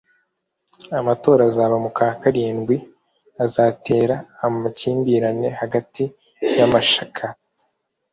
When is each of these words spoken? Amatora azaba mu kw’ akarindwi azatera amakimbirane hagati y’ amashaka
Amatora 0.99 1.41
azaba 1.49 1.75
mu 1.83 1.89
kw’ 1.95 2.01
akarindwi 2.09 2.75
azatera 3.45 4.15
amakimbirane 4.45 5.47
hagati 5.61 6.03
y’ 6.57 6.61
amashaka 6.67 7.23